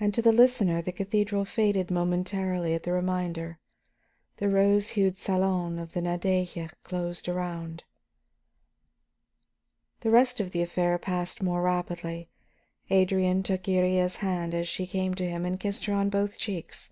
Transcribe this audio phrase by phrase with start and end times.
[0.00, 3.60] And to the listener the cathedral faded momentarily at the reminder;
[4.38, 7.84] the rose hued salon of the Nadeja closed around.
[10.00, 12.28] The rest of the affair passed more rapidly.
[12.90, 16.90] Adrian took Iría's hands as she came to him and kissed her on both cheeks.